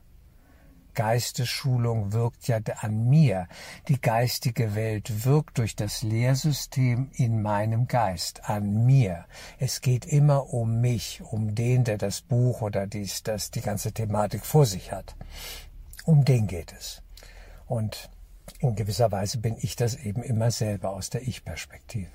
Geistesschulung 0.97 2.11
wirkt 2.11 2.47
ja 2.47 2.57
an 2.81 3.07
mir. 3.07 3.47
Die 3.87 4.01
geistige 4.01 4.73
Welt 4.73 5.25
wirkt 5.25 5.59
durch 5.59 5.75
das 5.75 6.01
Lehrsystem 6.01 7.11
in 7.13 7.43
meinem 7.43 7.87
Geist, 7.87 8.49
an 8.49 8.83
mir. 8.87 9.25
Es 9.59 9.81
geht 9.81 10.07
immer 10.07 10.51
um 10.51 10.81
mich, 10.81 11.21
um 11.21 11.53
den, 11.53 11.83
der 11.83 11.99
das 11.99 12.21
Buch 12.21 12.63
oder 12.63 12.87
dies, 12.87 13.21
das, 13.21 13.51
die 13.51 13.61
ganze 13.61 13.91
Thematik 13.91 14.43
vor 14.43 14.65
sich 14.65 14.91
hat. 14.91 15.15
Um 16.03 16.25
den 16.25 16.47
geht 16.47 16.73
es. 16.73 17.03
Und 17.67 18.09
in 18.57 18.75
gewisser 18.75 19.11
Weise 19.11 19.37
bin 19.37 19.55
ich 19.59 19.75
das 19.75 19.93
eben 19.93 20.23
immer 20.23 20.49
selber 20.49 20.89
aus 20.89 21.11
der 21.11 21.21
Ich-Perspektive. 21.27 22.09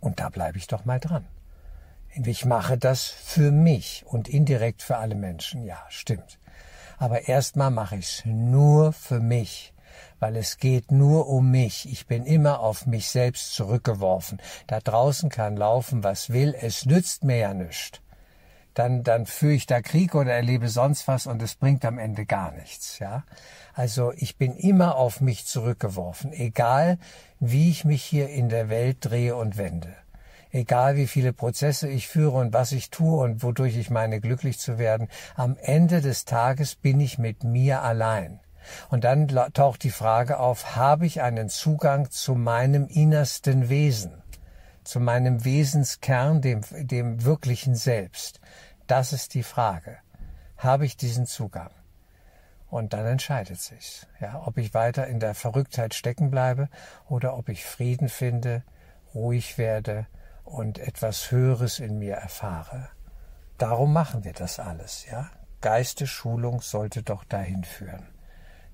Und 0.00 0.18
da 0.18 0.28
bleibe 0.28 0.58
ich 0.58 0.66
doch 0.66 0.84
mal 0.84 0.98
dran. 0.98 1.24
Ich 2.24 2.44
mache 2.44 2.78
das 2.78 3.04
für 3.04 3.52
mich 3.52 4.02
und 4.06 4.28
indirekt 4.28 4.82
für 4.82 4.96
alle 4.96 5.14
Menschen. 5.14 5.62
Ja, 5.62 5.86
stimmt. 5.88 6.40
Aber 6.98 7.28
erstmal 7.28 7.70
mache 7.70 7.96
ich 7.96 8.06
es 8.06 8.24
nur 8.24 8.92
für 8.92 9.20
mich, 9.20 9.74
weil 10.18 10.36
es 10.36 10.58
geht 10.58 10.90
nur 10.92 11.28
um 11.28 11.50
mich. 11.50 11.90
Ich 11.90 12.06
bin 12.06 12.24
immer 12.24 12.60
auf 12.60 12.86
mich 12.86 13.08
selbst 13.08 13.54
zurückgeworfen. 13.54 14.40
Da 14.66 14.80
draußen 14.80 15.30
kann 15.30 15.56
laufen, 15.56 16.04
was 16.04 16.30
will. 16.30 16.54
Es 16.58 16.86
nützt 16.86 17.24
mir 17.24 17.36
ja 17.36 17.54
nichts. 17.54 18.00
Dann, 18.74 19.02
dann 19.02 19.24
führe 19.24 19.54
ich 19.54 19.64
da 19.64 19.80
Krieg 19.80 20.14
oder 20.14 20.32
erlebe 20.32 20.68
sonst 20.68 21.08
was 21.08 21.26
und 21.26 21.40
es 21.40 21.54
bringt 21.54 21.82
am 21.86 21.98
Ende 21.98 22.26
gar 22.26 22.52
nichts, 22.52 22.98
ja. 22.98 23.24
Also 23.72 24.12
ich 24.14 24.36
bin 24.36 24.54
immer 24.54 24.96
auf 24.96 25.22
mich 25.22 25.46
zurückgeworfen, 25.46 26.30
egal 26.34 26.98
wie 27.40 27.70
ich 27.70 27.86
mich 27.86 28.02
hier 28.02 28.28
in 28.28 28.50
der 28.50 28.68
Welt 28.68 28.98
drehe 29.00 29.34
und 29.34 29.56
wende 29.56 29.96
egal 30.50 30.96
wie 30.96 31.06
viele 31.06 31.32
Prozesse 31.32 31.88
ich 31.88 32.08
führe 32.08 32.38
und 32.38 32.52
was 32.52 32.72
ich 32.72 32.90
tue 32.90 33.18
und 33.22 33.42
wodurch 33.42 33.76
ich 33.76 33.90
meine, 33.90 34.20
glücklich 34.20 34.58
zu 34.58 34.78
werden, 34.78 35.08
am 35.34 35.56
Ende 35.60 36.00
des 36.00 36.24
Tages 36.24 36.74
bin 36.74 37.00
ich 37.00 37.18
mit 37.18 37.44
mir 37.44 37.82
allein. 37.82 38.40
Und 38.90 39.04
dann 39.04 39.28
taucht 39.52 39.84
die 39.84 39.90
Frage 39.90 40.38
auf, 40.38 40.74
habe 40.76 41.06
ich 41.06 41.22
einen 41.22 41.48
Zugang 41.48 42.10
zu 42.10 42.34
meinem 42.34 42.88
innersten 42.88 43.68
Wesen, 43.68 44.22
zu 44.82 44.98
meinem 44.98 45.44
Wesenskern, 45.44 46.40
dem, 46.40 46.62
dem 46.72 47.24
wirklichen 47.24 47.74
Selbst? 47.74 48.40
Das 48.86 49.12
ist 49.12 49.34
die 49.34 49.44
Frage. 49.44 49.98
Habe 50.56 50.86
ich 50.86 50.96
diesen 50.96 51.26
Zugang? 51.26 51.70
Und 52.68 52.92
dann 52.92 53.06
entscheidet 53.06 53.60
sich's, 53.60 54.08
ja, 54.20 54.42
ob 54.44 54.58
ich 54.58 54.74
weiter 54.74 55.06
in 55.06 55.20
der 55.20 55.34
Verrücktheit 55.34 55.94
stecken 55.94 56.30
bleibe 56.30 56.68
oder 57.08 57.36
ob 57.36 57.48
ich 57.48 57.64
Frieden 57.64 58.08
finde, 58.08 58.64
ruhig 59.14 59.58
werde 59.58 60.06
und 60.46 60.78
etwas 60.78 61.30
Höheres 61.30 61.78
in 61.80 61.98
mir 61.98 62.14
erfahre. 62.14 62.88
Darum 63.58 63.92
machen 63.92 64.24
wir 64.24 64.32
das 64.32 64.58
alles, 64.58 65.06
ja? 65.10 65.30
Geistesschulung 65.60 66.60
sollte 66.60 67.02
doch 67.02 67.24
dahin 67.24 67.64
führen, 67.64 68.06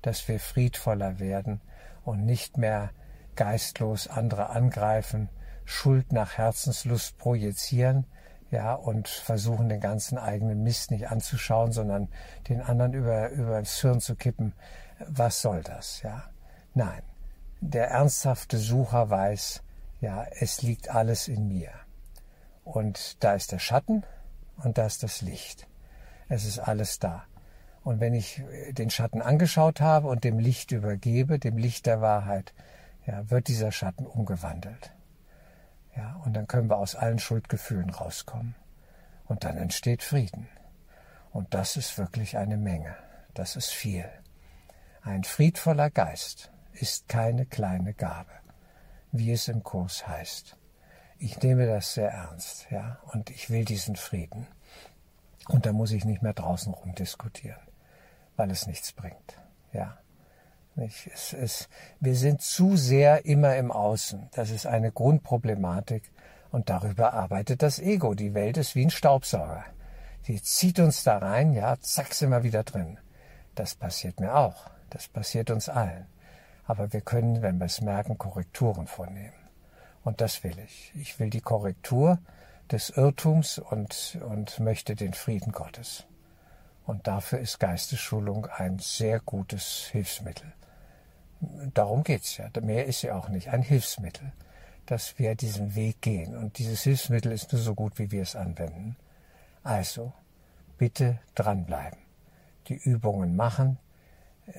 dass 0.01 0.27
wir 0.27 0.39
friedvoller 0.39 1.19
werden 1.19 1.61
und 2.03 2.25
nicht 2.25 2.57
mehr 2.57 2.91
geistlos 3.35 4.07
andere 4.07 4.49
angreifen, 4.49 5.29
Schuld 5.65 6.11
nach 6.11 6.37
Herzenslust 6.37 7.17
projizieren, 7.17 8.05
ja, 8.51 8.75
und 8.75 9.07
versuchen 9.07 9.67
den 9.67 9.79
ganzen 9.79 10.19
eigenen 10.19 10.61
Mist 10.61 10.91
nicht 10.91 11.09
anzuschauen, 11.09 11.71
sondern 11.71 12.07
den 12.49 12.61
anderen 12.61 12.93
über, 12.93 13.29
über 13.29 13.59
das 13.59 13.81
Hirn 13.81 13.99
zu 13.99 14.15
kippen. 14.15 14.53
Was 14.99 15.41
soll 15.41 15.63
das, 15.63 16.03
ja? 16.03 16.25
Nein. 16.75 17.01
Der 17.61 17.87
ernsthafte 17.89 18.57
Sucher 18.57 19.09
weiß, 19.09 19.63
ja, 20.03 20.25
es 20.37 20.61
liegt 20.61 20.89
alles 20.89 21.29
in 21.29 21.47
mir. 21.47 21.71
Und 22.65 23.23
da 23.23 23.35
ist 23.35 23.53
der 23.53 23.59
Schatten 23.59 24.03
und 24.57 24.77
da 24.77 24.85
ist 24.85 25.01
das 25.01 25.21
Licht. 25.21 25.65
Es 26.27 26.43
ist 26.45 26.59
alles 26.59 26.99
da. 26.99 27.23
Und 27.83 28.01
wenn 28.01 28.13
ich 28.13 28.41
den 28.71 28.89
Schatten 28.89 29.21
angeschaut 29.21 29.79
habe 29.79 30.09
und 30.09 30.25
dem 30.25 30.39
Licht 30.39 30.71
übergebe, 30.71 31.39
dem 31.39 31.57
Licht 31.57 31.85
der 31.85 32.01
Wahrheit, 32.01 32.53
ja, 33.05 33.29
wird 33.29 33.47
dieser 33.47 33.71
Schatten 33.71 34.05
umgewandelt. 34.05 34.93
Ja, 35.95 36.19
und 36.25 36.33
dann 36.33 36.47
können 36.47 36.69
wir 36.69 36.77
aus 36.77 36.95
allen 36.95 37.19
Schuldgefühlen 37.19 37.89
rauskommen. 37.89 38.55
Und 39.25 39.45
dann 39.45 39.55
entsteht 39.55 40.03
Frieden. 40.03 40.49
Und 41.31 41.53
das 41.53 41.77
ist 41.77 41.97
wirklich 41.97 42.37
eine 42.37 42.57
Menge. 42.57 42.95
Das 43.33 43.55
ist 43.55 43.69
viel. 43.69 44.05
Ein 45.01 45.23
friedvoller 45.23 45.89
Geist 45.89 46.51
ist 46.73 47.07
keine 47.07 47.45
kleine 47.45 47.93
Gabe 47.93 48.42
wie 49.13 49.31
es 49.31 49.47
im 49.47 49.63
Kurs 49.63 50.05
heißt. 50.05 50.57
Ich 51.19 51.41
nehme 51.41 51.67
das 51.67 51.93
sehr 51.93 52.09
ernst, 52.09 52.67
ja, 52.69 52.99
und 53.13 53.29
ich 53.29 53.49
will 53.49 53.63
diesen 53.63 53.95
Frieden. 53.95 54.47
Und 55.47 55.65
da 55.65 55.71
muss 55.71 55.91
ich 55.91 56.03
nicht 56.03 56.21
mehr 56.21 56.33
draußen 56.33 56.73
rumdiskutieren, 56.73 57.61
weil 58.35 58.51
es 58.51 58.67
nichts 58.67 58.91
bringt, 58.91 59.39
ja. 59.71 59.97
Nicht? 60.75 61.07
Es, 61.13 61.33
es, 61.33 61.69
wir 61.99 62.15
sind 62.15 62.41
zu 62.41 62.75
sehr 62.75 63.25
immer 63.25 63.55
im 63.57 63.71
Außen. 63.71 64.29
Das 64.33 64.49
ist 64.49 64.65
eine 64.65 64.91
Grundproblematik. 64.91 66.11
Und 66.51 66.69
darüber 66.69 67.13
arbeitet 67.13 67.61
das 67.61 67.77
Ego. 67.77 68.15
Die 68.15 68.33
Welt 68.33 68.57
ist 68.57 68.73
wie 68.73 68.85
ein 68.85 68.89
Staubsauger. 68.89 69.63
Die 70.27 70.41
zieht 70.41 70.79
uns 70.79 71.03
da 71.03 71.19
rein, 71.19 71.53
ja, 71.53 71.79
zack, 71.79 72.13
sind 72.13 72.31
wir 72.31 72.43
wieder 72.43 72.63
drin. 72.63 72.97
Das 73.53 73.75
passiert 73.75 74.19
mir 74.19 74.35
auch. 74.35 74.69
Das 74.89 75.07
passiert 75.07 75.51
uns 75.51 75.69
allen. 75.69 76.07
Aber 76.65 76.93
wir 76.93 77.01
können, 77.01 77.41
wenn 77.41 77.57
wir 77.57 77.65
es 77.65 77.81
merken, 77.81 78.17
Korrekturen 78.17 78.87
vornehmen. 78.87 79.33
Und 80.03 80.21
das 80.21 80.43
will 80.43 80.57
ich. 80.59 80.91
Ich 80.95 81.19
will 81.19 81.29
die 81.29 81.41
Korrektur 81.41 82.19
des 82.71 82.89
Irrtums 82.91 83.59
und, 83.59 84.17
und 84.25 84.59
möchte 84.59 84.95
den 84.95 85.13
Frieden 85.13 85.51
Gottes. 85.51 86.05
Und 86.85 87.07
dafür 87.07 87.39
ist 87.39 87.59
Geistesschulung 87.59 88.47
ein 88.47 88.79
sehr 88.79 89.19
gutes 89.19 89.87
Hilfsmittel. 89.91 90.51
Darum 91.73 92.03
geht's 92.03 92.37
ja. 92.37 92.49
Mehr 92.61 92.85
ist 92.85 93.01
ja 93.01 93.15
auch 93.15 93.29
nicht. 93.29 93.49
Ein 93.49 93.61
Hilfsmittel, 93.61 94.31
dass 94.85 95.17
wir 95.19 95.35
diesen 95.35 95.75
Weg 95.75 96.01
gehen. 96.01 96.35
Und 96.35 96.57
dieses 96.57 96.81
Hilfsmittel 96.83 97.31
ist 97.31 97.51
nur 97.51 97.61
so 97.61 97.75
gut, 97.75 97.99
wie 97.99 98.11
wir 98.11 98.21
es 98.21 98.35
anwenden. 98.35 98.97
Also, 99.63 100.13
bitte 100.77 101.19
dranbleiben. 101.35 101.99
Die 102.67 102.75
Übungen 102.75 103.35
machen, 103.35 103.77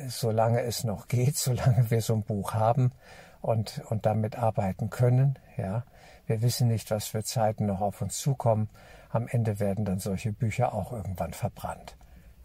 solange 0.09 0.63
es 0.63 0.85
noch 0.85 1.09
geht, 1.09 1.37
solange 1.37 1.91
wir 1.91 2.01
so 2.01 2.15
ein 2.15 2.23
Buch 2.23 2.55
haben 2.55 2.93
und, 3.41 3.83
und 3.89 4.07
damit 4.07 4.39
arbeiten 4.39 4.91
können. 4.91 5.39
Ja, 5.57 5.85
wir 6.27 6.43
wissen 6.43 6.69
nicht, 6.69 6.91
was 6.91 7.07
für 7.07 7.23
Zeiten 7.23 7.67
noch 7.67 7.81
auf 7.81 8.01
uns 8.01 8.19
zukommen. 8.19 8.69
Am 9.11 9.29
Ende 9.29 9.61
werden 9.61 9.85
dann 9.85 10.01
solche 10.01 10.33
Bücher 10.33 10.73
auch 10.75 10.93
irgendwann 10.93 11.33
verbrannt. 11.33 11.97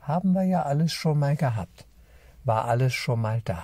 Haben 0.01 0.33
wir 0.33 0.43
ja 0.43 0.63
alles 0.63 0.91
schon 0.91 1.19
mal 1.19 1.35
gehabt. 1.35 1.87
War 2.43 2.65
alles 2.65 2.93
schon 2.93 3.21
mal 3.21 3.41
da. 3.43 3.63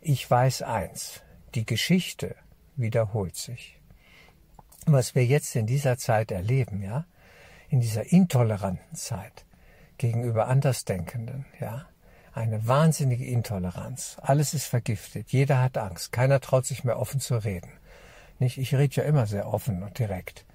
Ich 0.00 0.30
weiß 0.30 0.62
eins. 0.62 1.22
Die 1.54 1.66
Geschichte 1.66 2.36
wiederholt 2.76 3.36
sich. 3.36 3.80
Was 4.86 5.14
wir 5.14 5.24
jetzt 5.24 5.54
in 5.56 5.66
dieser 5.66 5.98
Zeit 5.98 6.30
erleben, 6.30 6.82
ja, 6.82 7.04
in 7.68 7.80
dieser 7.80 8.10
intoleranten 8.12 8.96
Zeit 8.96 9.44
gegenüber 9.98 10.46
Andersdenkenden, 10.46 11.44
ja, 11.60 11.86
eine 12.38 12.66
wahnsinnige 12.66 13.26
Intoleranz. 13.26 14.16
Alles 14.22 14.54
ist 14.54 14.66
vergiftet. 14.66 15.30
Jeder 15.30 15.60
hat 15.60 15.76
Angst. 15.76 16.12
Keiner 16.12 16.40
traut 16.40 16.64
sich 16.64 16.84
mehr 16.84 16.98
offen 16.98 17.20
zu 17.20 17.36
reden. 17.36 17.70
Nicht? 18.38 18.58
Ich 18.58 18.74
rede 18.74 18.94
ja 18.94 19.02
immer 19.02 19.26
sehr 19.26 19.48
offen 19.48 19.82
und 19.82 19.98
direkt. 19.98 20.46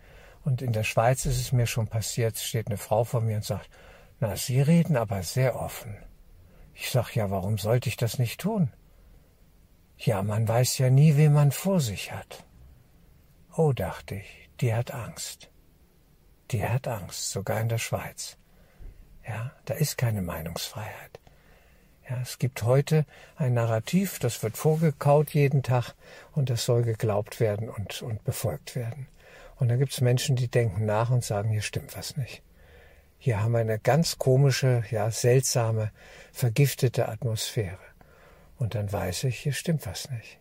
Und 0.44 0.62
in 0.62 0.74
der 0.74 0.84
Schweiz 0.84 1.26
ist 1.26 1.40
es 1.40 1.52
mir 1.52 1.68
schon 1.68 1.88
passiert, 1.88 2.38
steht 2.38 2.68
eine 2.68 2.78
Frau 2.78 3.04
vor 3.04 3.22
mir 3.22 3.38
und 3.38 3.46
sagt, 3.46 3.70
na, 4.20 4.36
Sie 4.36 4.62
reden 4.62 4.98
aber 4.98 5.24
sehr 5.24 5.60
offen. 5.60 5.98
Ich 6.74 6.90
sag, 6.90 7.16
ja, 7.16 7.30
warum 7.30 7.58
sollte 7.58 7.90
ich 7.90 7.98
das 7.98 8.18
nicht 8.18 8.42
tun? 8.42 8.72
Ja, 9.98 10.24
man 10.24 10.48
weiß 10.48 10.80
ja 10.80 10.90
nie, 10.90 11.16
wen 11.18 11.34
man 11.34 11.52
vor 11.52 11.80
sich 11.80 12.12
hat. 12.12 12.46
Oh, 13.56 13.74
dachte 13.74 14.16
ich, 14.16 14.50
die 14.60 14.74
hat 14.74 14.92
Angst. 14.92 15.52
Die 16.52 16.68
hat 16.68 16.88
Angst, 16.88 17.32
sogar 17.32 17.62
in 17.62 17.70
der 17.70 17.78
Schweiz. 17.78 18.38
Ja, 19.28 19.52
da 19.66 19.76
ist 19.76 19.98
keine 19.98 20.22
Meinungsfreiheit. 20.22 21.23
Ja, 22.10 22.20
es 22.22 22.38
gibt 22.38 22.64
heute 22.64 23.06
ein 23.38 23.54
Narrativ, 23.54 24.20
das 24.20 24.44
wird 24.44 24.58
vorgekaut 24.58 25.30
jeden 25.30 25.64
Tag 25.64 25.94
und 26.34 26.50
das 26.50 26.66
soll 26.66 26.84
geglaubt 26.84 27.40
werden 27.40 27.70
und, 27.70 28.02
und 28.02 28.24
befolgt 28.26 28.76
werden. 28.76 29.08
Und 29.56 29.70
da 29.70 29.78
gibt 29.78 29.94
es 29.94 30.02
Menschen, 30.02 30.36
die 30.36 30.50
denken 30.50 30.86
nach 30.86 31.10
und 31.10 31.24
sagen, 31.24 31.50
hier 31.50 31.62
stimmt 31.62 31.96
was 31.96 32.18
nicht. 32.18 32.42
Hier 33.18 33.42
haben 33.42 33.54
wir 33.54 33.60
eine 33.60 33.80
ganz 33.80 34.18
komische, 34.18 34.84
ja, 34.92 35.10
seltsame, 35.10 35.92
vergiftete 36.34 37.08
Atmosphäre. 37.08 37.80
Und 38.58 38.76
dann 38.76 38.92
weiß 38.92 39.24
ich, 39.26 39.40
hier 39.40 39.54
stimmt 39.54 39.86
was 39.86 40.10
nicht. 40.12 40.40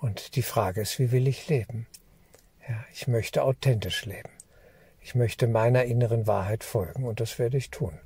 Und 0.00 0.36
die 0.36 0.42
Frage 0.42 0.80
ist, 0.80 0.98
wie 0.98 1.12
will 1.12 1.28
ich 1.28 1.48
leben? 1.48 1.86
Ja, 2.66 2.82
ich 2.94 3.08
möchte 3.08 3.42
authentisch 3.42 4.06
leben. 4.06 4.30
Ich 5.02 5.14
möchte 5.14 5.46
meiner 5.48 5.84
inneren 5.84 6.26
Wahrheit 6.26 6.64
folgen 6.64 7.04
und 7.04 7.20
das 7.20 7.38
werde 7.38 7.58
ich 7.58 7.70
tun. 7.70 7.98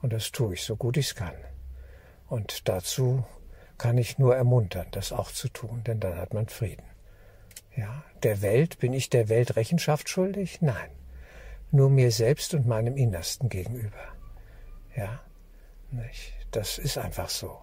Und 0.00 0.14
das 0.14 0.32
tue 0.32 0.54
ich 0.54 0.62
so 0.62 0.76
gut 0.76 0.96
ich 0.96 1.08
es 1.08 1.14
kann. 1.14 1.34
Und 2.28 2.68
dazu 2.68 3.24
kann 3.78 3.98
ich 3.98 4.18
nur 4.18 4.34
ermuntern, 4.34 4.86
das 4.90 5.12
auch 5.12 5.30
zu 5.30 5.48
tun, 5.48 5.82
denn 5.84 6.00
dann 6.00 6.16
hat 6.16 6.34
man 6.34 6.48
Frieden. 6.48 6.84
Ja, 7.76 8.04
der 8.22 8.42
Welt, 8.42 8.78
bin 8.78 8.92
ich 8.92 9.10
der 9.10 9.28
Welt 9.28 9.56
Rechenschaft 9.56 10.08
schuldig? 10.08 10.62
Nein. 10.62 10.90
Nur 11.70 11.90
mir 11.90 12.10
selbst 12.10 12.54
und 12.54 12.66
meinem 12.66 12.96
Innersten 12.96 13.48
gegenüber. 13.48 14.00
Ja, 14.96 15.20
nicht? 15.90 16.32
das 16.52 16.78
ist 16.78 16.96
einfach 16.96 17.28
so. 17.28 17.58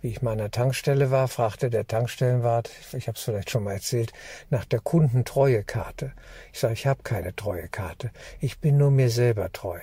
Wie 0.00 0.08
ich 0.08 0.18
der 0.18 0.50
Tankstelle 0.50 1.12
war, 1.12 1.28
fragte 1.28 1.70
der 1.70 1.86
Tankstellenwart, 1.86 2.70
ich 2.92 3.06
habe 3.06 3.16
es 3.16 3.22
vielleicht 3.22 3.50
schon 3.50 3.62
mal 3.62 3.74
erzählt, 3.74 4.12
nach 4.50 4.64
der 4.64 4.80
Kundentreuekarte. 4.80 6.12
Ich 6.52 6.58
sage, 6.58 6.74
ich 6.74 6.88
habe 6.88 7.04
keine 7.04 7.36
Treuekarte. 7.36 8.10
Ich 8.40 8.58
bin 8.58 8.78
nur 8.78 8.90
mir 8.90 9.10
selber 9.10 9.52
treu 9.52 9.78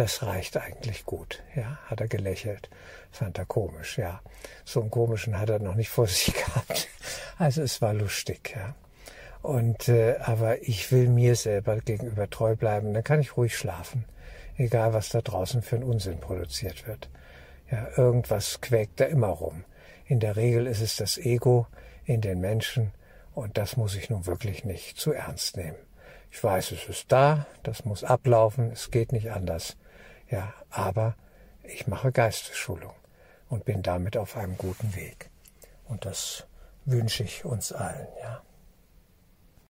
das 0.00 0.22
reicht 0.22 0.56
eigentlich 0.56 1.04
gut. 1.04 1.42
Ja, 1.54 1.78
hat 1.84 2.00
er 2.00 2.08
gelächelt. 2.08 2.70
Fand 3.10 3.36
er 3.36 3.44
komisch, 3.44 3.98
ja. 3.98 4.22
So 4.64 4.80
einen 4.80 4.90
komischen 4.90 5.38
hat 5.38 5.50
er 5.50 5.58
noch 5.58 5.74
nicht 5.74 5.90
vor 5.90 6.06
sich 6.08 6.32
gehabt. 6.32 6.88
Also 7.36 7.60
es 7.60 7.82
war 7.82 7.92
lustig, 7.92 8.54
ja. 8.56 8.74
Und 9.42 9.90
äh, 9.90 10.16
aber 10.20 10.62
ich 10.66 10.90
will 10.90 11.08
mir 11.10 11.36
selber 11.36 11.76
gegenüber 11.80 12.30
treu 12.30 12.56
bleiben, 12.56 12.94
dann 12.94 13.04
kann 13.04 13.20
ich 13.20 13.36
ruhig 13.36 13.54
schlafen. 13.54 14.06
Egal 14.56 14.94
was 14.94 15.10
da 15.10 15.20
draußen 15.20 15.60
für 15.60 15.76
ein 15.76 15.84
Unsinn 15.84 16.18
produziert 16.18 16.86
wird. 16.86 17.10
Ja, 17.70 17.88
irgendwas 17.98 18.62
quäkt 18.62 19.00
da 19.00 19.04
immer 19.04 19.28
rum. 19.28 19.64
In 20.06 20.18
der 20.18 20.36
Regel 20.36 20.66
ist 20.66 20.80
es 20.80 20.96
das 20.96 21.18
Ego 21.18 21.66
in 22.06 22.22
den 22.22 22.40
Menschen 22.40 22.92
und 23.34 23.58
das 23.58 23.76
muss 23.76 23.94
ich 23.96 24.08
nun 24.08 24.24
wirklich 24.24 24.64
nicht 24.64 24.98
zu 24.98 25.12
ernst 25.12 25.58
nehmen. 25.58 25.76
Ich 26.30 26.42
weiß, 26.42 26.72
es 26.72 26.88
ist 26.88 27.12
da, 27.12 27.46
das 27.62 27.84
muss 27.84 28.02
ablaufen, 28.02 28.70
es 28.72 28.90
geht 28.90 29.12
nicht 29.12 29.30
anders. 29.32 29.76
Ja, 30.30 30.54
aber 30.70 31.16
ich 31.64 31.86
mache 31.86 32.12
Geistesschulung 32.12 32.94
und 33.48 33.64
bin 33.64 33.82
damit 33.82 34.16
auf 34.16 34.36
einem 34.36 34.56
guten 34.56 34.94
Weg. 34.94 35.30
Und 35.86 36.04
das 36.04 36.46
wünsche 36.84 37.24
ich 37.24 37.44
uns 37.44 37.72
allen, 37.72 38.06
ja. 38.22 38.40